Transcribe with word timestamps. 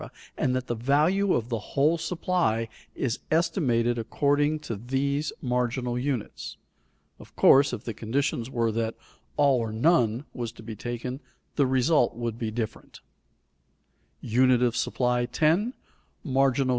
and 0.37 0.55
that 0.55 0.67
the 0.67 0.75
value 0.75 1.33
of 1.33 1.49
the 1.49 1.59
whole 1.59 1.97
supply 1.97 2.67
is 2.95 3.19
estimated 3.29 3.99
according 3.99 4.59
to 4.59 4.75
these 4.75 5.31
marginal 5.41 5.99
units. 5.99 6.57
Of 7.19 7.35
course 7.35 7.71
if 7.73 7.83
the 7.83 7.93
conditions 7.93 8.49
were 8.49 8.71
that 8.71 8.95
"all 9.37 9.59
or 9.59 9.71
none" 9.71 10.25
was 10.33 10.51
to 10.53 10.63
be 10.63 10.75
taken, 10.75 11.19
the 11.55 11.67
result 11.67 12.15
would 12.15 12.39
be 12.39 12.49
different. 12.49 13.01